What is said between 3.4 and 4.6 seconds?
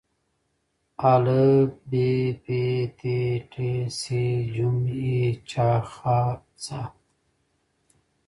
ټ ث ج